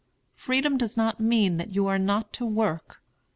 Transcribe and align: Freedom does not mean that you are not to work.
Freedom 0.33 0.77
does 0.77 0.97
not 0.97 1.19
mean 1.19 1.57
that 1.57 1.75
you 1.75 1.85
are 1.85 1.99
not 1.99 2.33
to 2.33 2.43
work. 2.43 3.03